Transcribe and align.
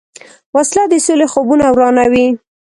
وسله 0.55 0.83
د 0.91 0.93
سولې 1.05 1.27
خوبونه 1.31 1.65
ورانوي 1.69 2.27